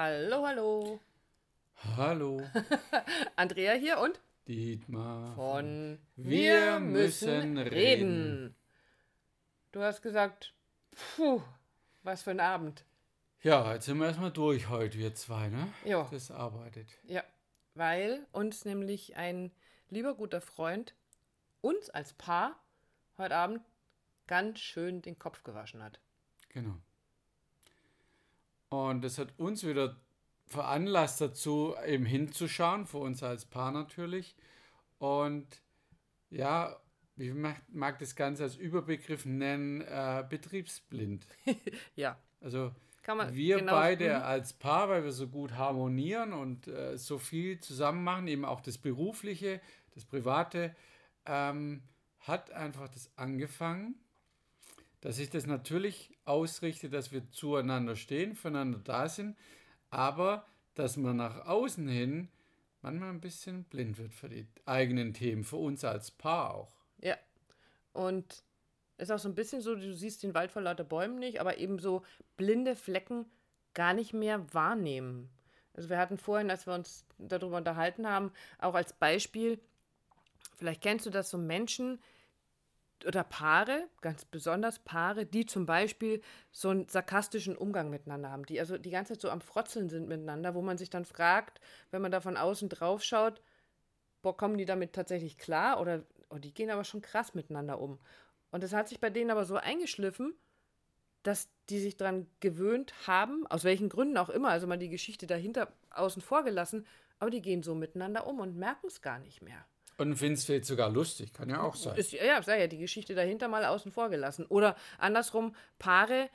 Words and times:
Hallo, 0.00 0.46
hallo. 0.46 1.00
Hallo, 1.96 2.40
Andrea 3.34 3.72
hier 3.72 3.98
und 3.98 4.20
Dietmar. 4.46 5.34
von 5.34 5.98
Wir 6.14 6.78
müssen 6.78 7.58
reden. 7.58 8.54
Du 9.72 9.82
hast 9.82 10.00
gesagt, 10.00 10.54
puh, 11.16 11.42
was 12.04 12.22
für 12.22 12.30
ein 12.30 12.38
Abend. 12.38 12.84
Ja, 13.42 13.74
jetzt 13.74 13.86
sind 13.86 13.98
wir 13.98 14.06
erstmal 14.06 14.30
durch 14.30 14.68
heute, 14.68 14.98
wir 14.98 15.16
zwei, 15.16 15.48
ne? 15.48 15.66
Ja. 15.84 16.06
Das 16.12 16.30
arbeitet. 16.30 16.96
Ja, 17.02 17.24
weil 17.74 18.24
uns 18.30 18.64
nämlich 18.64 19.16
ein 19.16 19.50
lieber 19.90 20.14
guter 20.14 20.40
Freund 20.40 20.94
uns 21.60 21.90
als 21.90 22.12
Paar 22.12 22.54
heute 23.16 23.34
Abend 23.34 23.62
ganz 24.28 24.60
schön 24.60 25.02
den 25.02 25.18
Kopf 25.18 25.42
gewaschen 25.42 25.82
hat. 25.82 25.98
Genau. 26.50 26.76
Und 28.70 29.02
das 29.02 29.18
hat 29.18 29.38
uns 29.38 29.64
wieder 29.66 29.96
veranlasst 30.46 31.20
dazu, 31.20 31.74
eben 31.86 32.04
hinzuschauen, 32.04 32.86
für 32.86 32.98
uns 32.98 33.22
als 33.22 33.44
Paar 33.44 33.70
natürlich. 33.72 34.34
Und 34.98 35.46
ja, 36.30 36.76
ich 37.16 37.32
mag, 37.34 37.56
mag 37.68 37.98
das 37.98 38.14
Ganze 38.16 38.44
als 38.44 38.56
Überbegriff 38.56 39.24
nennen, 39.24 39.80
äh, 39.82 40.24
betriebsblind. 40.28 41.26
Ja, 41.96 42.18
Also 42.40 42.72
kann 43.02 43.16
man 43.16 43.34
wir 43.34 43.58
genau- 43.58 43.72
beide 43.72 44.16
Mhm. 44.18 44.22
als 44.22 44.52
Paar, 44.52 44.88
weil 44.90 45.04
wir 45.04 45.12
so 45.12 45.28
gut 45.28 45.52
harmonieren 45.52 46.32
und 46.32 46.68
äh, 46.68 46.96
so 46.98 47.18
viel 47.18 47.58
zusammen 47.60 48.04
machen, 48.04 48.28
eben 48.28 48.44
auch 48.44 48.60
das 48.60 48.76
Berufliche, 48.78 49.60
das 49.94 50.04
Private, 50.04 50.76
ähm, 51.26 51.82
hat 52.20 52.50
einfach 52.50 52.88
das 52.88 53.10
angefangen, 53.16 53.94
dass 55.00 55.16
sich 55.16 55.30
das 55.30 55.46
natürlich 55.46 56.17
ausrichtet, 56.28 56.92
dass 56.92 57.12
wir 57.12 57.30
zueinander 57.30 57.96
stehen, 57.96 58.34
füreinander 58.34 58.78
da 58.78 59.08
sind, 59.08 59.36
aber 59.90 60.46
dass 60.74 60.96
man 60.96 61.16
nach 61.16 61.46
außen 61.46 61.88
hin 61.88 62.28
manchmal 62.82 63.10
ein 63.10 63.20
bisschen 63.20 63.64
blind 63.64 63.98
wird 63.98 64.14
für 64.14 64.28
die 64.28 64.46
eigenen 64.64 65.14
Themen, 65.14 65.44
für 65.44 65.56
uns 65.56 65.84
als 65.84 66.10
Paar 66.10 66.54
auch. 66.54 66.72
Ja. 67.00 67.16
Und 67.92 68.44
ist 68.98 69.10
auch 69.10 69.18
so 69.18 69.28
ein 69.28 69.34
bisschen 69.34 69.60
so, 69.60 69.74
du 69.74 69.94
siehst 69.94 70.22
den 70.22 70.34
Wald 70.34 70.50
vor 70.50 70.62
lauter 70.62 70.84
Bäumen 70.84 71.18
nicht, 71.18 71.40
aber 71.40 71.58
eben 71.58 71.78
so 71.78 72.02
blinde 72.36 72.76
Flecken 72.76 73.26
gar 73.74 73.94
nicht 73.94 74.12
mehr 74.12 74.52
wahrnehmen. 74.52 75.30
Also 75.74 75.88
wir 75.88 75.98
hatten 75.98 76.18
vorhin, 76.18 76.50
als 76.50 76.66
wir 76.66 76.74
uns 76.74 77.04
darüber 77.18 77.56
unterhalten 77.56 78.08
haben, 78.08 78.32
auch 78.58 78.74
als 78.74 78.92
Beispiel, 78.92 79.60
vielleicht 80.56 80.82
kennst 80.82 81.06
du 81.06 81.10
das 81.10 81.30
so 81.30 81.38
Menschen 81.38 82.00
oder 83.06 83.24
Paare, 83.24 83.88
ganz 84.00 84.24
besonders 84.24 84.78
Paare, 84.80 85.26
die 85.26 85.46
zum 85.46 85.66
Beispiel 85.66 86.20
so 86.50 86.70
einen 86.70 86.88
sarkastischen 86.88 87.56
Umgang 87.56 87.90
miteinander 87.90 88.30
haben, 88.30 88.46
die 88.46 88.58
also 88.60 88.78
die 88.78 88.90
ganze 88.90 89.14
Zeit 89.14 89.20
so 89.20 89.30
am 89.30 89.40
Frotzeln 89.40 89.88
sind 89.88 90.08
miteinander, 90.08 90.54
wo 90.54 90.62
man 90.62 90.78
sich 90.78 90.90
dann 90.90 91.04
fragt, 91.04 91.60
wenn 91.90 92.02
man 92.02 92.10
da 92.10 92.20
von 92.20 92.36
außen 92.36 92.68
drauf 92.68 93.02
schaut, 93.02 93.40
boah, 94.22 94.36
kommen 94.36 94.58
die 94.58 94.64
damit 94.64 94.92
tatsächlich 94.92 95.38
klar 95.38 95.80
oder 95.80 96.02
oh, 96.30 96.38
die 96.38 96.52
gehen 96.52 96.70
aber 96.70 96.84
schon 96.84 97.02
krass 97.02 97.34
miteinander 97.34 97.80
um. 97.80 97.98
Und 98.50 98.62
das 98.62 98.72
hat 98.72 98.88
sich 98.88 99.00
bei 99.00 99.10
denen 99.10 99.30
aber 99.30 99.44
so 99.44 99.56
eingeschliffen, 99.56 100.34
dass 101.22 101.48
die 101.68 101.80
sich 101.80 101.96
daran 101.96 102.26
gewöhnt 102.40 102.94
haben, 103.06 103.46
aus 103.46 103.64
welchen 103.64 103.88
Gründen 103.88 104.16
auch 104.16 104.30
immer, 104.30 104.48
also 104.48 104.66
mal 104.66 104.78
die 104.78 104.88
Geschichte 104.88 105.26
dahinter 105.26 105.72
außen 105.90 106.22
vor 106.22 106.44
gelassen, 106.44 106.86
aber 107.18 107.30
die 107.30 107.42
gehen 107.42 107.62
so 107.62 107.74
miteinander 107.74 108.26
um 108.26 108.40
und 108.40 108.56
merken 108.56 108.86
es 108.86 109.02
gar 109.02 109.18
nicht 109.18 109.42
mehr. 109.42 109.66
Und 109.98 110.12
es 110.22 110.44
vielleicht 110.44 110.64
sogar 110.64 110.90
lustig, 110.90 111.32
kann 111.32 111.50
ja 111.50 111.60
auch 111.60 111.74
sein. 111.74 111.96
Ist, 111.96 112.12
ja, 112.12 112.40
sei 112.42 112.60
ja 112.60 112.66
die 112.68 112.78
Geschichte 112.78 113.14
dahinter 113.14 113.48
mal 113.48 113.64
außen 113.64 113.90
vor 113.90 114.08
gelassen. 114.10 114.46
Oder 114.46 114.76
andersrum, 114.98 115.54
Paare, 115.78 116.30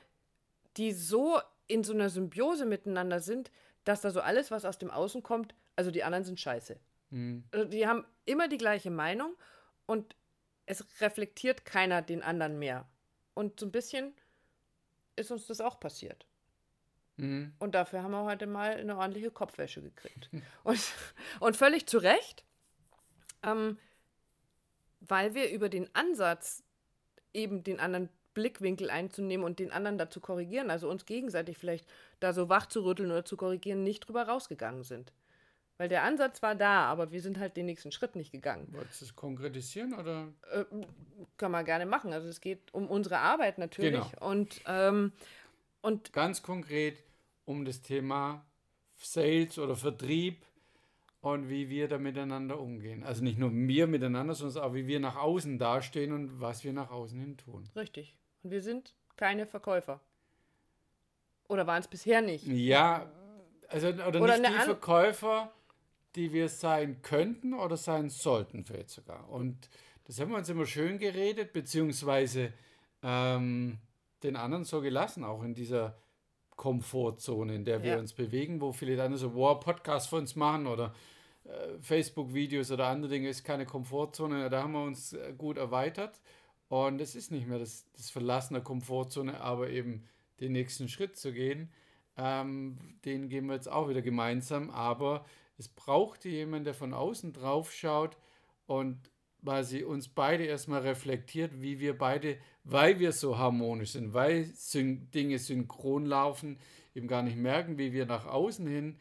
die 0.77 0.91
so 0.91 1.39
in 1.67 1.83
so 1.83 1.93
einer 1.93 2.09
Symbiose 2.09 2.65
miteinander 2.65 3.21
sind, 3.21 3.51
dass 3.85 4.01
da 4.01 4.11
so 4.11 4.21
alles, 4.21 4.51
was 4.51 4.65
aus 4.65 4.77
dem 4.77 4.91
Außen 4.91 5.23
kommt, 5.23 5.55
also 5.75 5.91
die 5.91 6.03
anderen 6.03 6.25
sind 6.25 6.39
scheiße. 6.39 6.77
Also 7.51 7.65
die 7.65 7.85
haben 7.85 8.05
immer 8.25 8.47
die 8.47 8.57
gleiche 8.57 8.89
Meinung 8.89 9.35
und 9.85 10.15
es 10.65 10.83
reflektiert 10.99 11.63
keiner 11.63 12.01
den 12.01 12.23
anderen 12.23 12.57
mehr. 12.57 12.87
Und 13.35 13.59
so 13.59 13.67
ein 13.67 13.71
bisschen 13.71 14.13
ist 15.15 15.31
uns 15.31 15.45
das 15.45 15.61
auch 15.61 15.79
passiert. 15.79 16.25
Mhm. 17.17 17.53
Und 17.59 17.75
dafür 17.75 18.01
haben 18.01 18.11
wir 18.11 18.23
heute 18.23 18.47
mal 18.47 18.77
eine 18.77 18.97
ordentliche 18.97 19.29
Kopfwäsche 19.29 19.81
gekriegt. 19.81 20.29
Und, 20.63 20.79
und 21.39 21.57
völlig 21.57 21.87
zu 21.87 21.97
Recht, 21.97 22.43
ähm, 23.43 23.77
weil 25.01 25.35
wir 25.35 25.51
über 25.51 25.69
den 25.69 25.89
Ansatz, 25.93 26.63
eben 27.33 27.63
den 27.63 27.79
anderen 27.79 28.09
Blickwinkel 28.33 28.89
einzunehmen 28.89 29.45
und 29.45 29.59
den 29.59 29.71
anderen 29.71 29.97
dazu 29.97 30.19
korrigieren, 30.19 30.71
also 30.71 30.89
uns 30.89 31.05
gegenseitig 31.05 31.57
vielleicht 31.57 31.87
da 32.19 32.33
so 32.33 32.49
wach 32.49 32.65
zu 32.65 32.83
rütteln 32.83 33.11
oder 33.11 33.25
zu 33.25 33.37
korrigieren, 33.37 33.83
nicht 33.83 34.01
drüber 34.01 34.23
rausgegangen 34.23 34.83
sind. 34.83 35.13
Weil 35.77 35.89
der 35.89 36.03
Ansatz 36.03 36.41
war 36.41 36.55
da, 36.55 36.85
aber 36.85 37.11
wir 37.11 37.21
sind 37.21 37.39
halt 37.39 37.57
den 37.57 37.65
nächsten 37.65 37.91
Schritt 37.91 38.15
nicht 38.15 38.31
gegangen. 38.31 38.67
Wolltest 38.71 39.01
du 39.01 39.05
es 39.05 39.15
konkretisieren 39.15 39.93
oder? 39.93 40.31
Äh, 40.51 40.65
kann 41.37 41.51
man 41.51 41.65
gerne 41.65 41.85
machen. 41.85 42.13
Also 42.13 42.27
es 42.29 42.41
geht 42.41 42.73
um 42.73 42.87
unsere 42.87 43.17
Arbeit 43.17 43.57
natürlich. 43.57 43.91
Genau. 43.91 44.29
Und, 44.29 44.61
ähm, 44.67 45.11
und 45.81 46.13
Ganz 46.13 46.43
konkret 46.43 47.03
um 47.45 47.65
das 47.65 47.81
Thema 47.81 48.45
Sales 48.95 49.57
oder 49.57 49.75
Vertrieb 49.75 50.45
und 51.23 51.49
wie 51.49 51.69
wir 51.69 51.87
da 51.87 51.97
miteinander 51.97 52.59
umgehen. 52.59 53.03
Also 53.03 53.23
nicht 53.23 53.39
nur 53.39 53.49
wir 53.53 53.87
miteinander, 53.87 54.35
sondern 54.35 54.61
auch 54.63 54.73
wie 54.73 54.87
wir 54.87 54.99
nach 54.99 55.15
außen 55.15 55.57
dastehen 55.57 56.11
und 56.11 56.41
was 56.41 56.63
wir 56.65 56.73
nach 56.73 56.91
außen 56.91 57.17
hin 57.17 57.37
tun. 57.37 57.63
Richtig. 57.75 58.17
Und 58.43 58.51
wir 58.51 58.61
sind 58.61 58.93
keine 59.15 59.45
Verkäufer. 59.47 60.01
Oder 61.47 61.65
waren 61.65 61.79
es 61.79 61.87
bisher 61.87 62.21
nicht? 62.21 62.45
Ja, 62.45 63.09
also 63.69 63.87
oder, 63.87 64.21
Oder 64.21 64.37
nicht 64.37 64.49
die 64.53 64.59
Verkäufer, 64.65 65.51
die 66.15 66.33
wir 66.33 66.49
sein 66.49 67.01
könnten 67.01 67.53
oder 67.53 67.77
sein 67.77 68.09
sollten 68.09 68.65
vielleicht 68.65 68.89
sogar. 68.89 69.29
Und 69.29 69.69
das 70.03 70.19
haben 70.19 70.29
wir 70.31 70.37
uns 70.37 70.49
immer 70.49 70.65
schön 70.65 70.99
geredet, 70.99 71.53
beziehungsweise 71.53 72.51
ähm, 73.01 73.77
den 74.23 74.35
anderen 74.35 74.65
so 74.65 74.81
gelassen, 74.81 75.23
auch 75.23 75.41
in 75.43 75.53
dieser 75.53 75.95
Komfortzone, 76.57 77.55
in 77.55 77.65
der 77.65 77.81
wir 77.81 77.93
Ja. 77.93 77.99
uns 77.99 78.13
bewegen, 78.13 78.61
wo 78.61 78.73
viele 78.73 78.95
dann 78.95 79.15
so, 79.17 79.33
wow, 79.33 79.59
Podcast 79.59 80.09
für 80.09 80.17
uns 80.17 80.35
machen 80.35 80.67
oder 80.67 80.93
Facebook-Videos 81.81 82.71
oder 82.71 82.87
andere 82.87 83.11
Dinge, 83.11 83.29
ist 83.29 83.43
keine 83.43 83.65
Komfortzone. 83.65 84.49
Da 84.49 84.63
haben 84.63 84.73
wir 84.73 84.83
uns 84.83 85.13
äh, 85.13 85.33
gut 85.37 85.57
erweitert. 85.57 86.21
Und 86.69 87.01
es 87.01 87.15
ist 87.15 87.31
nicht 87.31 87.47
mehr 87.47 87.59
das, 87.59 87.85
das 87.91 88.09
Verlassen 88.09 88.53
der 88.53 88.63
Komfortzone, 88.63 89.41
aber 89.41 89.69
eben 89.69 90.05
den 90.39 90.53
nächsten 90.53 90.87
Schritt 90.87 91.17
zu 91.17 91.33
gehen. 91.33 91.71
Ähm, 92.17 92.77
den 93.05 93.29
gehen 93.29 93.47
wir 93.47 93.55
jetzt 93.55 93.69
auch 93.69 93.89
wieder 93.89 94.01
gemeinsam. 94.01 94.69
Aber 94.69 95.25
es 95.57 95.67
braucht 95.67 96.25
jemand, 96.25 96.65
der 96.65 96.73
von 96.73 96.93
außen 96.93 97.33
drauf 97.33 97.71
schaut 97.71 98.17
und 98.65 99.11
quasi 99.43 99.83
uns 99.83 100.07
beide 100.07 100.45
erstmal 100.45 100.81
reflektiert, 100.81 101.61
wie 101.61 101.79
wir 101.79 101.97
beide, 101.97 102.37
weil 102.63 102.99
wir 102.99 103.11
so 103.11 103.37
harmonisch 103.37 103.91
sind, 103.91 104.13
weil 104.13 104.49
Dinge 104.73 105.37
synchron 105.37 106.05
laufen, 106.05 106.57
eben 106.95 107.07
gar 107.07 107.23
nicht 107.23 107.35
merken, 107.35 107.77
wie 107.77 107.91
wir 107.91 108.05
nach 108.05 108.25
außen 108.25 108.65
hin 108.65 108.97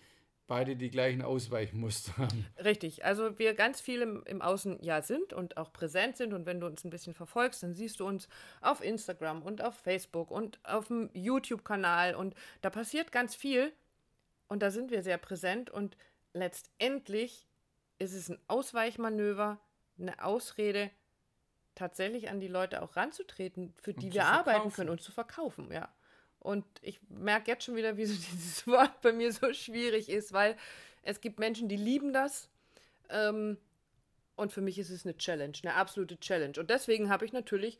beide 0.53 0.77
die 0.77 0.91
gleichen 0.91 1.23
Ausweichmuster 1.23 2.15
haben. 2.19 2.45
Richtig. 2.63 3.07
Also 3.07 3.39
wir 3.39 3.55
ganz 3.55 3.81
viel 3.81 4.03
im, 4.03 4.23
im 4.27 4.43
Außen 4.43 4.83
ja 4.83 5.01
sind 5.01 5.33
und 5.33 5.57
auch 5.57 5.73
präsent 5.73 6.19
sind. 6.19 6.35
Und 6.35 6.45
wenn 6.45 6.61
du 6.61 6.67
uns 6.67 6.85
ein 6.85 6.91
bisschen 6.91 7.15
verfolgst, 7.15 7.63
dann 7.63 7.73
siehst 7.73 8.01
du 8.01 8.07
uns 8.07 8.29
auf 8.61 8.85
Instagram 8.85 9.41
und 9.41 9.65
auf 9.65 9.75
Facebook 9.75 10.31
und 10.31 10.61
auf 10.62 10.89
dem 10.89 11.09
YouTube-Kanal. 11.15 12.15
Und 12.15 12.35
da 12.61 12.69
passiert 12.69 13.12
ganz 13.12 13.35
viel. 13.35 13.73
Und 14.47 14.62
da 14.62 14.71
sind 14.71 14.91
wir 14.91 15.03
sehr 15.03 15.17
präsent. 15.17 15.71
Und 15.71 15.97
letztendlich 16.35 17.47
ist 17.99 18.12
es 18.12 18.29
ein 18.29 18.39
Ausweichmanöver, 18.47 19.59
eine 19.99 20.23
Ausrede, 20.23 20.91
tatsächlich 21.75 22.29
an 22.29 22.41
die 22.41 22.49
Leute 22.49 22.83
auch 22.83 22.95
ranzutreten, 22.97 23.73
für 23.81 23.95
die 23.95 24.12
wir 24.12 24.27
arbeiten 24.27 24.45
verkaufen. 24.45 24.77
können 24.77 24.91
und 24.91 25.01
zu 25.01 25.12
verkaufen, 25.12 25.73
ja. 25.73 25.89
Und 26.43 26.65
ich 26.83 27.01
merke 27.09 27.51
jetzt 27.53 27.65
schon 27.65 27.77
wieder, 27.77 27.97
wie 27.97 28.07
so 28.07 28.15
dieses 28.15 28.67
Wort 28.67 29.00
bei 29.00 29.12
mir 29.12 29.33
so 29.33 29.53
schwierig 29.53 30.09
ist, 30.09 30.33
weil 30.33 30.56
es 31.03 31.21
gibt 31.21 31.39
Menschen, 31.39 31.69
die 31.69 31.77
lieben 31.77 32.12
das. 32.12 32.49
Ähm, 33.09 33.56
und 34.37 34.53
für 34.53 34.61
mich 34.61 34.79
ist 34.79 34.91
es 34.91 35.05
eine 35.05 35.17
Challenge, 35.17 35.53
eine 35.62 35.75
absolute 35.75 36.19
Challenge. 36.19 36.59
Und 36.59 36.71
deswegen 36.71 37.11
habe 37.11 37.25
ich 37.25 37.33
natürlich 37.33 37.79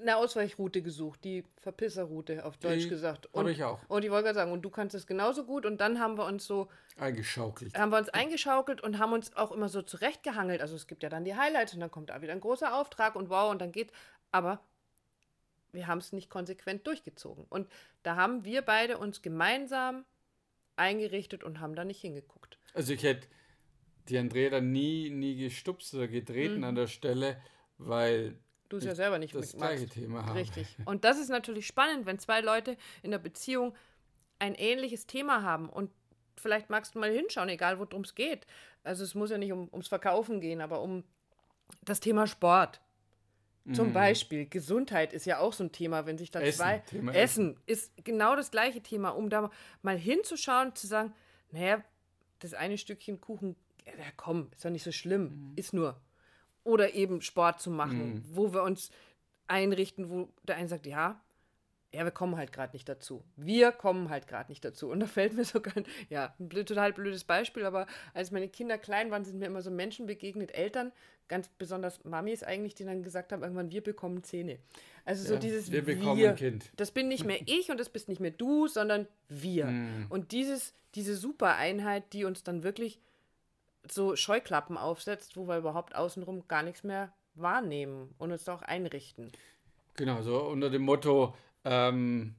eine 0.00 0.16
Ausweichroute 0.16 0.82
gesucht, 0.82 1.22
die 1.24 1.44
Verpisserroute 1.60 2.44
auf 2.44 2.56
Deutsch 2.56 2.84
Die 2.84 2.88
gesagt. 2.88 3.28
habe 3.28 3.38
Und, 3.38 3.48
ich 3.48 3.62
auch. 3.62 3.80
und 3.88 4.04
ich 4.04 4.10
wollte 4.10 4.24
gerade 4.24 4.34
sagen, 4.34 4.52
und 4.52 4.62
du 4.62 4.70
kannst 4.70 4.94
es 4.94 5.06
genauso 5.06 5.44
gut. 5.44 5.64
Und 5.64 5.80
dann 5.80 6.00
haben 6.00 6.18
wir 6.18 6.24
uns 6.26 6.44
so 6.46 6.68
Eingeschaukelt. 6.98 7.76
haben 7.78 7.90
wir 7.90 7.98
uns 7.98 8.08
eingeschaukelt 8.08 8.80
und 8.80 8.98
haben 8.98 9.12
uns 9.12 9.36
auch 9.36 9.52
immer 9.52 9.68
so 9.68 9.82
zurechtgehangelt. 9.82 10.60
Also 10.60 10.74
es 10.74 10.88
gibt 10.88 11.02
ja 11.04 11.08
dann 11.08 11.24
die 11.24 11.36
Highlights 11.36 11.74
und 11.74 11.80
dann 11.80 11.90
kommt 11.90 12.10
da 12.10 12.20
wieder 12.20 12.32
ein 12.32 12.40
großer 12.40 12.74
Auftrag 12.74 13.14
und 13.14 13.30
wow 13.30 13.50
und 13.50 13.60
dann 13.60 13.70
geht. 13.70 13.92
Aber 14.32 14.60
wir 15.72 15.86
haben 15.86 15.98
es 15.98 16.12
nicht 16.12 16.30
konsequent 16.30 16.86
durchgezogen. 16.86 17.44
Und 17.48 17.68
da 18.02 18.16
haben 18.16 18.44
wir 18.44 18.62
beide 18.62 18.98
uns 18.98 19.22
gemeinsam 19.22 20.04
eingerichtet 20.76 21.44
und 21.44 21.60
haben 21.60 21.74
da 21.74 21.84
nicht 21.84 22.00
hingeguckt. 22.00 22.58
Also 22.74 22.92
ich 22.92 23.02
hätte 23.02 23.26
die 24.08 24.18
Andrea 24.18 24.50
dann 24.50 24.72
nie, 24.72 25.10
nie 25.10 25.36
gestupst 25.36 25.94
oder 25.94 26.08
getreten 26.08 26.64
an 26.64 26.74
der 26.74 26.86
Stelle, 26.86 27.40
weil 27.76 28.38
Du 28.68 28.76
es 28.76 28.84
ja 28.84 28.94
selber 28.94 29.18
nicht 29.18 29.34
das 29.34 29.54
magst. 29.54 29.76
gleiche 29.76 29.88
Thema 29.88 30.26
haben. 30.26 30.36
Richtig. 30.36 30.66
Und 30.84 31.04
das 31.04 31.18
ist 31.18 31.30
natürlich 31.30 31.66
spannend, 31.66 32.06
wenn 32.06 32.18
zwei 32.18 32.40
Leute 32.40 32.76
in 33.02 33.10
der 33.10 33.18
Beziehung 33.18 33.74
ein 34.38 34.54
ähnliches 34.54 35.06
Thema 35.06 35.42
haben 35.42 35.68
und 35.68 35.90
vielleicht 36.36 36.70
magst 36.70 36.94
du 36.94 36.98
mal 37.00 37.10
hinschauen, 37.10 37.48
egal 37.48 37.78
worum 37.78 38.02
es 38.02 38.14
geht. 38.14 38.46
Also 38.84 39.04
es 39.04 39.14
muss 39.14 39.30
ja 39.30 39.38
nicht 39.38 39.52
um, 39.52 39.68
ums 39.72 39.88
Verkaufen 39.88 40.40
gehen, 40.40 40.60
aber 40.60 40.80
um 40.82 41.02
das 41.82 42.00
Thema 42.00 42.26
Sport. 42.26 42.80
Zum 43.72 43.88
Mhm. 43.88 43.92
Beispiel 43.92 44.46
Gesundheit 44.48 45.12
ist 45.12 45.26
ja 45.26 45.38
auch 45.40 45.52
so 45.52 45.64
ein 45.64 45.72
Thema, 45.72 46.06
wenn 46.06 46.16
sich 46.18 46.30
da 46.30 46.40
Essen, 46.40 46.56
zwei 46.58 46.78
Thema 46.78 47.12
Essen 47.14 47.56
ist 47.66 47.92
genau 48.04 48.34
das 48.36 48.50
gleiche 48.50 48.80
Thema, 48.82 49.10
um 49.10 49.28
da 49.30 49.50
mal 49.82 49.96
hinzuschauen, 49.98 50.74
zu 50.74 50.86
sagen, 50.86 51.12
naja, 51.50 51.82
das 52.38 52.54
eine 52.54 52.78
Stückchen 52.78 53.20
Kuchen, 53.20 53.56
ja, 53.86 53.92
komm, 54.16 54.48
ist 54.52 54.64
doch 54.64 54.70
nicht 54.70 54.84
so 54.84 54.92
schlimm, 54.92 55.24
Mhm. 55.50 55.52
ist 55.56 55.72
nur. 55.74 56.00
Oder 56.64 56.94
eben 56.94 57.20
Sport 57.22 57.60
zu 57.60 57.70
machen, 57.70 58.22
wo 58.34 58.52
wir 58.52 58.62
uns 58.62 58.90
einrichten, 59.46 60.10
wo 60.10 60.28
der 60.44 60.56
eine 60.56 60.68
sagt, 60.68 60.86
ja, 60.86 61.20
ja, 61.94 62.04
wir 62.04 62.10
kommen 62.10 62.36
halt 62.36 62.52
gerade 62.52 62.74
nicht 62.74 62.88
dazu. 62.88 63.24
Wir 63.36 63.72
kommen 63.72 64.10
halt 64.10 64.26
gerade 64.28 64.50
nicht 64.50 64.62
dazu. 64.64 64.90
Und 64.90 65.00
da 65.00 65.06
fällt 65.06 65.32
mir 65.34 65.44
sogar, 65.46 65.76
ein- 65.76 65.86
ja, 66.10 66.34
ein 66.38 66.48
blöd, 66.48 66.68
total 66.68 66.92
blödes 66.92 67.24
Beispiel, 67.24 67.64
aber 67.64 67.86
als 68.14 68.30
meine 68.30 68.48
Kinder 68.48 68.76
klein 68.78 69.10
waren, 69.10 69.24
sind 69.24 69.38
mir 69.38 69.46
immer 69.46 69.62
so 69.62 69.70
Menschen 69.70 70.06
begegnet, 70.06 70.54
Eltern, 70.54 70.92
ganz 71.28 71.48
besonders 71.48 72.04
Mamis 72.04 72.42
eigentlich, 72.42 72.74
die 72.74 72.84
dann 72.84 73.02
gesagt 73.02 73.32
haben, 73.32 73.42
irgendwann, 73.42 73.70
wir 73.70 73.82
bekommen 73.82 74.22
Zähne. 74.22 74.58
Also 75.04 75.24
so 75.26 75.34
Ja, 75.34 75.40
dieses 75.40 75.70
wir 75.72 75.82
bekommen 75.84 76.22
ein 76.24 76.36
Kind. 76.36 76.70
Das 76.76 76.90
bin 76.90 77.08
nicht 77.08 77.24
mehr 77.24 77.38
ich 77.46 77.70
und 77.70 77.78
das 77.80 77.88
bist 77.88 78.08
nicht 78.08 78.20
mehr 78.20 78.30
du, 78.30 78.66
sondern 78.66 79.06
wir. 79.28 79.66
Mhm. 79.66 80.06
Und 80.10 80.32
dieses, 80.32 80.74
diese 80.94 81.16
Super-Einheit, 81.16 82.12
die 82.12 82.24
uns 82.24 82.42
dann 82.44 82.62
wirklich 82.62 82.98
so 83.90 84.16
Scheuklappen 84.16 84.76
aufsetzt, 84.76 85.36
wo 85.36 85.48
wir 85.48 85.56
überhaupt 85.56 85.94
außenrum 85.94 86.46
gar 86.48 86.62
nichts 86.62 86.82
mehr 86.84 87.12
wahrnehmen 87.34 88.14
und 88.18 88.32
uns 88.32 88.44
da 88.44 88.54
auch 88.54 88.62
einrichten. 88.62 89.30
Genau, 89.96 90.22
so 90.22 90.40
unter 90.42 90.70
dem 90.70 90.82
Motto, 90.82 91.34
ähm, 91.68 92.34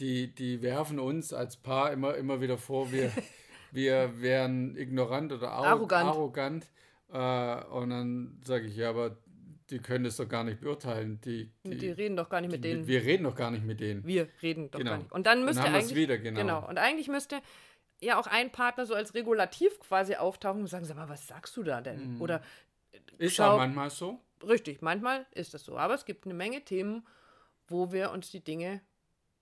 die, 0.00 0.34
die 0.34 0.62
werfen 0.62 0.98
uns 0.98 1.32
als 1.32 1.56
Paar 1.56 1.92
immer, 1.92 2.14
immer 2.16 2.40
wieder 2.40 2.56
vor, 2.58 2.92
wir, 2.92 3.10
wir 3.72 4.20
wären 4.20 4.76
ignorant 4.76 5.32
oder 5.32 5.50
arro 5.50 5.64
Arrogant. 5.66 6.08
arrogant. 6.08 6.66
Äh, 7.12 7.64
und 7.74 7.90
dann 7.90 8.40
sage 8.44 8.66
ich, 8.66 8.76
ja, 8.76 8.90
aber 8.90 9.16
die 9.70 9.80
können 9.80 10.04
das 10.04 10.16
doch 10.16 10.28
gar 10.28 10.44
nicht 10.44 10.60
beurteilen. 10.60 11.20
Die, 11.24 11.50
Die, 11.64 11.76
die, 11.76 11.90
reden 11.90 12.16
doch 12.16 12.28
gar 12.28 12.40
nicht 12.40 12.50
mit 12.52 12.64
die- 12.64 12.68
denen. 12.70 12.86
Wir 12.86 13.02
reden 13.04 13.24
doch 13.24 13.34
gar 13.34 13.50
nicht 13.50 13.64
mit 13.64 13.80
denen. 13.80 14.06
Wir 14.06 14.28
reden 14.42 14.70
doch 14.70 14.78
Genau. 14.78 14.90
gar 14.92 14.98
nicht. 14.98 15.12
Und 15.12 15.26
dann 15.26 15.38
Dann 15.38 15.44
müsste 15.46 15.62
es 15.62 15.68
eigentlich. 15.74 15.94
wieder, 15.96 16.18
genau. 16.18 16.66
Und 16.66 16.78
eigentlich 16.78 17.08
müsste 17.08 17.40
ja 18.00 18.18
auch 18.18 18.26
ein 18.28 18.50
Partner 18.52 18.86
so 18.86 18.94
als 18.94 19.14
Regulativ 19.14 19.78
quasi 19.80 20.14
auftauchen 20.14 20.60
und 20.62 20.66
sagen: 20.68 20.84
Sag 20.84 20.96
mal, 20.96 21.08
was 21.08 21.26
sagst 21.26 21.56
du 21.56 21.62
da 21.64 21.80
denn? 21.80 22.14
Mhm. 22.14 22.20
Oder 22.22 22.40
Ist 23.18 23.34
Schau- 23.34 23.52
auch 23.54 23.56
manchmal 23.58 23.90
so. 23.90 24.20
richtig, 24.46 24.80
manchmal 24.80 25.26
ist 25.32 25.52
das 25.52 25.64
so. 25.64 25.76
Aber 25.76 25.94
es 25.94 26.04
gibt 26.06 26.24
eine 26.24 26.34
Menge 26.34 26.64
Themen, 26.64 27.06
wo 27.68 27.92
wir 27.92 28.10
uns 28.10 28.30
die 28.30 28.42
Dinge 28.42 28.80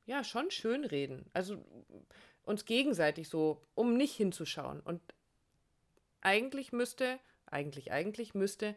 ja 0.05 0.23
schon 0.25 0.51
schön 0.51 0.85
reden. 0.85 1.29
Also 1.33 1.65
uns 2.43 2.65
gegenseitig 2.65 3.29
so, 3.29 3.63
um 3.75 3.97
nicht 3.97 4.15
hinzuschauen. 4.15 4.81
Und 4.81 5.01
eigentlich 6.21 6.73
müsste, 6.73 7.19
eigentlich, 7.47 7.93
eigentlich 7.93 8.35
müsste 8.35 8.77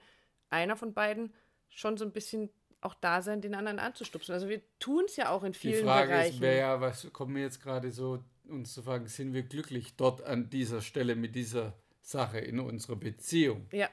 einer 0.50 0.75
von 0.75 0.94
beiden 0.94 1.34
schon 1.69 1.98
so 1.98 2.06
ein 2.06 2.12
bisschen 2.12 2.50
auch 2.81 2.96
da 2.96 3.22
sein, 3.22 3.42
den 3.42 3.56
anderen 3.56 3.80
anzustupsen. 3.80 4.34
Also 4.34 4.48
wir 4.50 4.62
tun 4.80 5.04
es 5.06 5.18
ja 5.18 5.30
auch 5.30 5.44
in 5.44 5.51
Die 5.51 5.60
vielen 5.60 5.86
Frage 5.86 6.07
Bereichen. 6.10 6.36
ist, 6.36 6.42
wer 6.42 6.56
ja, 6.56 6.81
was 6.81 7.12
kommt 7.12 7.34
mir 7.34 7.42
jetzt 7.42 7.62
gerade 7.62 7.92
so, 7.92 8.24
uns 8.48 8.74
zu 8.74 8.81
fragen, 8.81 9.07
sind 9.07 9.34
wir 9.34 9.44
glücklich 9.44 9.96
dort 9.96 10.24
an 10.24 10.50
dieser 10.50 10.81
Stelle 10.81 11.16
mit 11.16 11.36
dieser 11.36 11.74
Sache 12.01 12.40
in 12.40 12.60
unserer 12.60 12.96
Beziehung? 12.96 13.68
ja, 13.72 13.90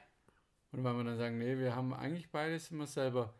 Und 0.71 0.83
wenn 0.83 0.95
wir 0.95 1.03
dann 1.03 1.17
sagen, 1.17 1.37
nee, 1.37 1.57
wir 1.57 1.75
haben 1.75 1.93
eigentlich 1.93 2.31
beides 2.31 2.71
immer 2.71 2.87
selber 2.87 3.33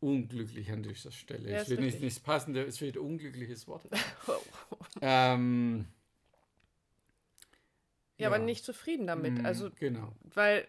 unglücklich 0.00 0.70
an 0.70 0.82
dieser 0.82 1.10
Stelle. 1.10 1.50
Ja, 1.50 1.58
es 1.58 1.68
wird 1.68 1.80
nicht, 1.80 1.94
richtig. 1.94 2.02
nicht 2.02 2.16
das 2.16 2.22
passende, 2.22 2.62
es 2.64 2.80
wird 2.80 2.96
unglückliches 2.96 3.66
Wort. 3.66 3.82
ähm, 5.00 5.86
ja, 8.16 8.28
aber 8.28 8.38
nicht 8.38 8.64
zufrieden 8.64 9.06
damit. 9.06 9.42
mm, 9.42 9.46
Also 9.46 9.70
genau. 9.78 10.12
weil 10.34 10.66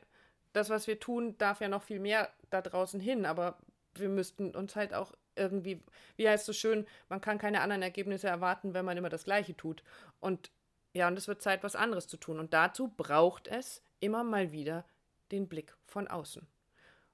das, 0.53 0.69
was 0.69 0.87
wir 0.87 0.99
tun, 0.99 1.37
darf 1.37 1.61
ja 1.61 1.67
noch 1.67 1.83
viel 1.83 1.99
mehr 1.99 2.31
da 2.49 2.61
draußen 2.61 2.99
hin, 2.99 3.25
aber 3.25 3.57
wir 3.95 4.09
müssten 4.09 4.55
uns 4.55 4.75
halt 4.75 4.93
auch 4.93 5.13
irgendwie, 5.35 5.81
wie 6.15 6.27
heißt 6.27 6.41
es 6.41 6.45
so 6.47 6.53
schön, 6.53 6.85
man 7.07 7.21
kann 7.21 7.37
keine 7.37 7.61
anderen 7.61 7.81
Ergebnisse 7.81 8.27
erwarten, 8.27 8.73
wenn 8.73 8.85
man 8.85 8.97
immer 8.97 9.09
das 9.09 9.23
Gleiche 9.23 9.55
tut. 9.55 9.83
Und 10.19 10.51
ja, 10.93 11.07
und 11.07 11.17
es 11.17 11.27
wird 11.27 11.41
Zeit, 11.41 11.63
was 11.63 11.75
anderes 11.75 12.07
zu 12.07 12.17
tun. 12.17 12.39
Und 12.39 12.53
dazu 12.53 12.89
braucht 12.89 13.47
es 13.47 13.83
immer 13.99 14.23
mal 14.23 14.51
wieder 14.51 14.85
den 15.31 15.47
Blick 15.47 15.75
von 15.85 16.07
außen. 16.07 16.47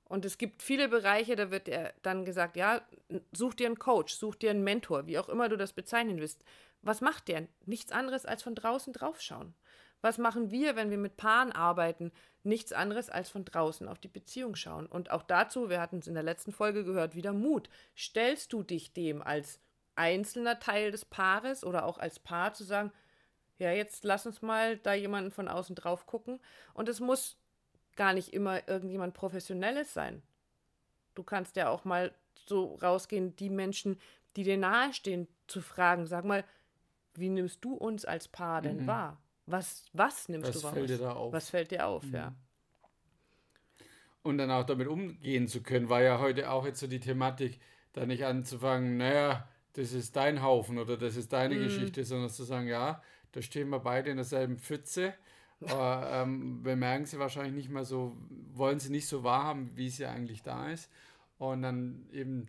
Und 0.08 0.24
es 0.24 0.38
gibt 0.38 0.62
viele 0.62 0.88
Bereiche, 0.88 1.36
da 1.36 1.50
wird 1.50 1.68
er 1.68 1.94
dann 2.04 2.26
gesagt, 2.26 2.56
ja, 2.56 2.82
such 3.32 3.56
dir 3.56 3.66
einen 3.66 3.80
Coach, 3.80 4.14
such 4.14 4.36
dir 4.36 4.52
einen 4.52 4.64
Mentor, 4.64 5.08
wie 5.08 5.18
auch 5.18 5.30
immer 5.30 5.50
du 5.50 5.58
das 5.58 5.74
bezeichnen 5.74 6.20
willst. 6.20 6.44
Was 6.82 7.02
macht 7.02 7.28
der? 7.28 7.48
Nichts 7.66 7.92
anderes 7.92 8.26
als 8.26 8.44
von 8.44 8.54
draußen 8.54 8.94
draufschauen. 8.94 9.56
Was 10.02 10.20
machen 10.20 10.52
wir, 10.52 10.76
wenn 10.76 10.92
wir 10.92 11.00
mit 11.00 11.18
Paaren 11.18 11.52
arbeiten? 11.52 12.12
Nichts 12.44 12.72
anderes 12.74 13.10
als 13.10 13.32
von 13.32 13.44
draußen 13.44 13.88
auf 13.88 13.98
die 13.98 14.08
Beziehung 14.08 14.56
schauen. 14.56 14.86
Und 14.86 15.10
auch 15.10 15.24
dazu, 15.24 15.70
wir 15.70 15.82
hatten 15.82 15.98
es 15.98 16.08
in 16.08 16.14
der 16.14 16.22
letzten 16.22 16.52
Folge 16.52 16.84
gehört, 16.84 17.16
wieder 17.16 17.34
Mut. 17.34 17.70
Stellst 17.98 18.54
du 18.54 18.62
dich 18.62 18.94
dem 18.94 19.24
als 19.24 19.60
einzelner 19.96 20.60
Teil 20.60 20.92
des 20.92 21.06
Paares 21.06 21.64
oder 21.64 21.86
auch 21.86 21.98
als 21.98 22.20
Paar 22.20 22.54
zu 22.54 22.64
sagen, 22.64 22.92
ja, 23.58 23.72
jetzt 23.72 24.04
lass 24.04 24.28
uns 24.28 24.44
mal 24.44 24.78
da 24.78 24.94
jemanden 24.94 25.32
von 25.32 25.48
außen 25.48 25.76
drauf 25.76 26.06
gucken. 26.06 26.40
Und 26.76 26.88
es 26.88 27.00
muss 27.00 27.40
gar 27.96 28.14
nicht 28.14 28.34
immer 28.34 28.68
irgendjemand 28.68 29.14
Professionelles 29.14 29.94
sein. 29.94 30.22
Du 31.16 31.24
kannst 31.24 31.56
ja 31.56 31.70
auch 31.70 31.86
mal 31.86 32.14
so 32.48 32.76
rausgehen, 32.76 33.36
die 33.38 33.50
Menschen, 33.50 34.00
die 34.36 34.44
dir 34.44 34.58
nahestehen, 34.58 35.28
zu 35.48 35.62
fragen, 35.62 36.06
sag 36.08 36.26
mal, 36.26 36.44
wie 37.16 37.30
nimmst 37.30 37.64
du 37.66 37.74
uns 37.76 38.06
als 38.06 38.28
Paar 38.28 38.62
denn 38.62 38.78
Mhm. 38.78 38.88
wahr? 38.88 39.22
Was, 39.48 39.86
was 39.94 40.30
nimmst 40.30 40.48
Was 40.50 40.56
du 40.56 40.64
wahr? 40.64 40.74
fällt 40.74 40.90
dir 40.90 40.98
da 40.98 41.14
auf? 41.14 41.34
Was 41.34 41.50
fällt 41.50 41.72
dir 41.72 41.88
auf, 41.88 42.04
Mhm. 42.04 42.14
ja. 42.14 42.36
Und 44.24 44.38
dann 44.40 44.50
auch 44.52 44.64
damit 44.66 44.88
umgehen 44.88 45.48
zu 45.48 45.62
können, 45.62 45.90
war 45.90 46.02
ja 46.02 46.20
heute 46.20 46.50
auch 46.50 46.66
jetzt 46.66 46.80
so 46.80 46.88
die 46.88 47.00
Thematik, 47.00 47.60
da 47.94 48.06
nicht 48.06 48.26
anzufangen, 48.26 48.98
naja, 48.98 49.48
das 49.74 49.94
ist 49.94 50.16
dein 50.16 50.42
Haufen 50.42 50.78
oder 50.80 50.98
das 50.98 51.16
ist 51.16 51.32
deine 51.34 51.58
Mhm. 51.58 51.60
Geschichte, 51.60 52.04
sondern 52.04 52.30
zu 52.30 52.44
sagen, 52.44 52.68
ja, 52.68 53.02
da 53.34 53.42
stehen 53.42 53.70
wir 53.70 53.80
beide 53.80 54.10
in 54.10 54.18
derselben 54.18 54.58
Pfütze. 54.58 55.14
Ähm, 55.62 56.64
bemerken 56.64 57.06
sie 57.06 57.20
wahrscheinlich 57.20 57.54
nicht 57.54 57.70
mal 57.70 57.86
so, 57.86 58.16
wollen 58.54 58.80
sie 58.80 58.92
nicht 58.92 59.08
so 59.08 59.24
wahrhaben, 59.24 59.72
wie 59.76 59.88
ja 59.88 60.12
eigentlich 60.12 60.44
da 60.44 60.70
ist. 60.70 60.90
Und 61.38 61.62
dann 61.62 62.08
eben 62.12 62.48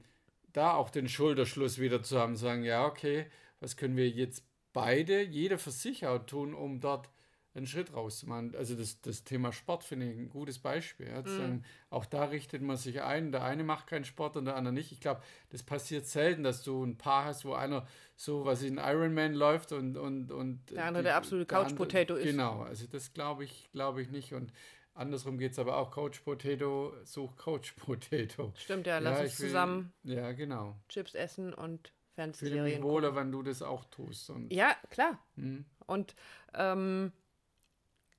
da 0.53 0.75
auch 0.75 0.91
den 0.91 1.09
Schulterschluss 1.09 1.79
wieder 1.79 2.03
zu 2.03 2.19
haben, 2.19 2.37
sagen, 2.37 2.63
ja, 2.65 2.87
okay, 2.87 3.27
was 3.61 3.77
können 3.77 3.97
wir 3.97 4.09
jetzt 4.09 4.45
beide, 4.73 5.23
jeder 5.23 5.59
für 5.59 5.71
sich 5.71 6.07
auch 6.07 6.25
tun, 6.27 6.55
um 6.55 6.81
dort 6.81 7.09
einen 7.57 7.67
Schritt 7.67 7.95
rauszumachen. 7.95 8.55
Also 8.55 8.75
das, 8.75 9.01
das 9.01 9.25
Thema 9.25 9.53
Sport 9.53 9.83
finde 9.83 10.11
ich 10.13 10.19
ein 10.19 10.29
gutes 10.29 10.59
Beispiel. 10.59 11.09
Ja, 11.09 11.23
sagen, 11.27 11.65
auch 11.91 12.05
da 12.05 12.25
richtet 12.25 12.61
man 12.63 12.77
sich 12.77 13.03
ein, 13.03 13.33
der 13.33 13.45
eine 13.45 13.65
macht 13.65 13.87
keinen 13.87 14.05
Sport 14.05 14.37
und 14.37 14.45
der 14.45 14.57
andere 14.57 14.75
nicht. 14.75 14.93
Ich 14.93 15.01
glaube, 15.01 15.23
das 15.51 15.63
passiert 15.63 16.07
selten, 16.07 16.43
dass 16.43 16.63
du 16.63 16.85
ein 16.85 16.99
Paar 16.99 17.25
hast, 17.25 17.45
wo 17.45 17.55
einer 17.55 17.87
so 18.15 18.45
was 18.45 18.63
in 18.63 18.79
Ironman 18.79 19.35
läuft 19.35 19.73
und 19.73 19.97
und 19.97 20.31
und 20.31 20.71
Der 20.71 20.85
andere 20.85 21.03
der 21.05 21.17
absolute 21.17 21.47
Couch 21.47 21.75
Potato 21.75 22.15
ist. 22.15 22.25
Genau, 22.25 22.63
also 22.63 22.87
das 22.87 23.13
glaube 23.13 23.45
ich, 23.45 23.71
glaube 23.73 24.03
ich 24.03 24.11
nicht 24.11 24.33
und 24.35 24.53
andersrum 24.95 25.37
geht 25.39 25.53
es 25.53 25.59
aber 25.59 25.77
auch 25.77 25.91
Coach 25.91 26.21
Potato, 26.21 26.93
such 27.05 27.37
Coach 27.37 27.73
Potato. 27.73 28.53
Stimmt, 28.57 28.87
ja, 28.87 28.99
lass 28.99 29.21
uns 29.21 29.33
ich 29.35 29.41
will- 29.41 29.47
zusammen 29.49 29.93
Ja, 30.03 30.33
genau. 30.33 30.77
Chips 30.89 31.15
essen 31.15 31.53
und 31.55 31.89
Ich 31.89 31.93
fühle 32.15 32.27
mich 32.29 32.37
Fernsehserien 32.39 32.83
wohler, 32.83 33.15
wenn 33.15 33.31
du 33.33 33.43
das 33.43 33.61
auch 33.63 33.85
tust. 33.87 34.31
Und, 34.31 34.51
Ja, 34.53 34.75
klar. 34.91 35.19
Hm. 35.37 35.67
Und 35.87 36.15
ähm, 36.55 37.13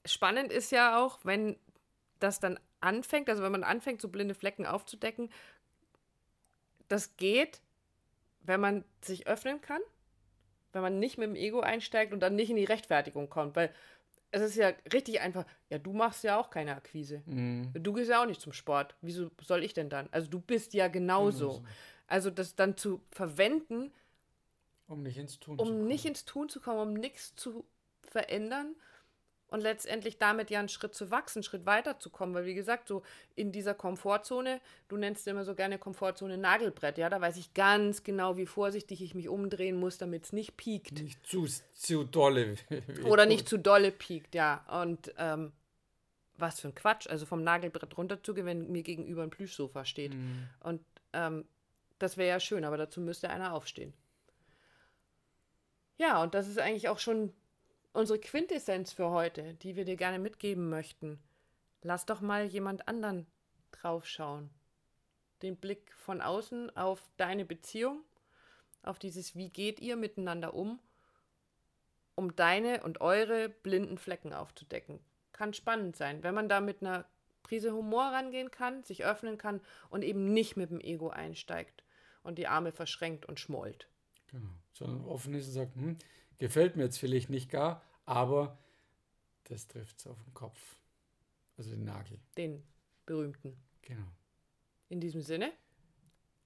spannend 0.08 0.52
ist 0.52 0.72
ja 0.72 1.04
auch, 1.04 1.20
wenn 1.24 1.58
das 2.20 2.40
dann 2.40 2.60
anfängt, 2.82 3.30
also 3.30 3.44
wenn 3.44 3.52
man 3.52 3.64
anfängt, 3.64 4.02
so 4.02 4.10
blinde 4.10 4.36
Flecken 4.36 4.66
aufzudecken, 4.66 5.30
das 6.88 7.18
geht, 7.18 7.62
wenn 8.42 8.60
man 8.60 8.86
sich 9.02 9.28
öffnen 9.28 9.62
kann, 9.62 9.82
wenn 10.74 10.82
man 10.82 11.00
nicht 11.00 11.18
mit 11.18 11.28
dem 11.30 11.36
Ego 11.36 11.60
einsteigt 11.60 12.14
und 12.14 12.22
dann 12.22 12.36
nicht 12.36 12.50
in 12.50 12.56
die 12.56 12.66
Rechtfertigung 12.66 13.30
kommt, 13.30 13.56
weil 13.56 13.74
es 14.32 14.42
ist 14.42 14.56
ja 14.56 14.74
richtig 14.92 15.22
einfach, 15.22 15.46
ja, 15.70 15.80
du 15.80 15.94
machst 15.94 16.24
ja 16.24 16.38
auch 16.40 16.50
keine 16.50 16.76
Akquise. 16.76 17.24
Mhm. 17.26 17.72
Du 17.74 17.94
gehst 17.94 18.10
ja 18.10 18.22
auch 18.22 18.26
nicht 18.26 18.42
zum 18.42 18.54
Sport. 18.54 18.96
Wieso 19.02 19.32
soll 19.42 19.64
ich 19.64 19.74
denn 19.74 19.90
dann? 19.90 20.10
Also 20.12 20.30
du 20.30 20.40
bist 20.40 20.74
ja 20.74 20.88
genauso. 20.88 21.48
Genauso. 21.48 21.66
Also 22.08 22.30
das 22.30 22.56
dann 22.56 22.78
zu 22.78 23.02
verwenden, 23.12 23.92
Um 24.88 25.04
nicht 25.04 25.18
ins 25.18 25.40
Tun 25.40 25.58
zu 25.58 25.64
um 25.64 25.70
kommen. 25.70 25.88
nicht 25.88 26.06
ins 26.06 26.26
Tun 26.26 26.50
zu 26.50 26.62
kommen, 26.62 26.80
um 26.80 26.94
nichts 26.94 27.36
zu 27.36 27.66
verändern 28.02 28.76
und 29.50 29.62
letztendlich 29.62 30.18
damit 30.18 30.50
ja 30.50 30.60
einen 30.60 30.70
Schritt 30.70 30.94
zu 30.94 31.10
wachsen, 31.10 31.40
einen 31.40 31.44
Schritt 31.44 31.66
weiterzukommen. 31.66 32.36
Weil, 32.36 32.46
wie 32.46 32.54
gesagt, 32.54 32.88
so 32.88 33.04
in 33.36 33.52
dieser 33.52 33.74
Komfortzone, 33.74 34.60
du 34.90 34.98
nennst 34.98 35.28
immer 35.28 35.46
so 35.46 35.56
gerne 35.56 35.78
Komfortzone 35.78 36.38
Nagelbrett, 36.38 36.98
ja, 36.98 37.10
da 37.10 37.22
weiß 37.22 37.38
ich 37.38 37.54
ganz 37.54 38.04
genau, 38.04 38.38
wie 38.38 38.46
vorsichtig 38.46 39.02
ich 39.02 39.16
mich 39.16 39.30
umdrehen 39.30 39.78
muss, 39.78 39.98
damit 39.98 40.26
es 40.26 40.34
nicht 40.34 40.58
piekt. 40.58 41.02
Nicht 41.02 41.26
zu, 41.26 41.48
zu 41.74 42.04
dolle. 42.04 42.56
Oder 43.06 43.26
nicht 43.26 43.48
zu 43.48 43.58
dolle 43.58 43.92
piekt, 43.92 44.36
ja. 44.36 44.66
Und 44.82 45.14
ähm, 45.18 45.54
was 46.38 46.60
für 46.60 46.68
ein 46.68 46.76
Quatsch, 46.76 47.08
also 47.08 47.26
vom 47.26 47.44
Nagelbrett 47.44 47.98
runterzugehen, 47.98 48.46
wenn 48.46 48.72
mir 48.72 48.84
gegenüber 48.84 49.24
ein 49.24 49.30
Plüschsofa 49.30 49.86
steht. 49.86 50.14
Mhm. 50.14 50.50
Und 50.60 50.82
ähm, 51.14 51.46
das 52.00 52.18
wäre 52.18 52.30
ja 52.30 52.40
schön, 52.40 52.64
aber 52.64 52.78
dazu 52.78 53.02
müsste 53.02 53.30
einer 53.30 53.54
aufstehen. 53.54 53.94
Ja, 55.98 56.22
und 56.22 56.36
das 56.36 56.48
ist 56.48 56.60
eigentlich 56.60 56.90
auch 56.90 57.00
schon 57.00 57.34
unsere 57.94 58.20
Quintessenz 58.20 58.94
für 58.94 59.10
heute, 59.10 59.56
die 59.56 59.76
wir 59.76 59.86
dir 59.86 59.96
gerne 59.96 60.20
mitgeben 60.20 60.70
möchten. 60.70 61.20
Lass 61.82 62.06
doch 62.06 62.22
mal 62.22 62.46
jemand 62.46 62.88
anderen 62.88 63.28
draufschauen. 63.72 64.50
Den 65.42 65.58
Blick 65.58 65.94
von 65.94 66.22
außen 66.22 66.76
auf 66.76 67.10
deine 67.18 67.46
Beziehung, 67.46 68.04
auf 68.82 69.00
dieses 69.00 69.36
Wie 69.36 69.50
geht 69.50 69.80
ihr 69.80 69.96
miteinander 69.96 70.54
um, 70.54 70.80
um 72.16 72.36
deine 72.36 72.84
und 72.84 73.00
eure 73.00 73.50
blinden 73.50 73.98
Flecken 73.98 74.34
aufzudecken. 74.34 75.00
Kann 75.34 75.54
spannend 75.54 75.96
sein, 75.96 76.24
wenn 76.24 76.34
man 76.34 76.50
da 76.50 76.60
mit 76.60 76.82
einer 76.82 77.06
Prise 77.44 77.72
Humor 77.74 78.06
rangehen 78.06 78.50
kann, 78.52 78.84
sich 78.84 79.06
öffnen 79.06 79.38
kann 79.38 79.62
und 79.90 80.04
eben 80.04 80.34
nicht 80.34 80.58
mit 80.58 80.72
dem 80.72 80.82
Ego 80.82 81.10
einsteigt 81.10 81.84
und 82.24 82.38
die 82.38 82.48
Arme 82.48 82.72
verschränkt 82.72 83.26
und 83.26 83.40
schmollt. 83.40 83.88
Genau. 84.32 84.50
Sondern 84.74 85.06
offen 85.06 85.34
ist 85.36 85.48
und 85.48 85.54
sagt, 85.54 85.76
hm, 85.76 85.98
gefällt 86.38 86.76
mir 86.76 86.84
jetzt 86.84 87.00
vielleicht 87.00 87.30
nicht 87.30 87.50
gar, 87.50 87.82
aber 88.06 88.58
das 89.46 89.68
trifft 89.68 90.00
es 90.00 90.08
auf 90.08 90.22
den 90.24 90.34
Kopf. 90.34 90.80
Also 91.58 91.72
den 91.72 91.86
Nagel. 91.86 92.20
Den 92.38 92.64
berühmten. 93.06 93.58
Genau. 93.82 94.08
In 94.90 95.00
diesem 95.00 95.22
Sinne, 95.22 95.52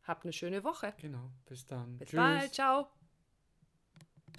habt 0.03 0.23
eine 0.23 0.33
schöne 0.33 0.63
Woche. 0.63 0.93
Genau. 0.97 1.31
Bis 1.45 1.65
dann. 1.65 1.97
Bis 1.97 2.09
Tschüss. 2.09 2.17
bald. 2.17 2.53
Ciao. 2.53 2.87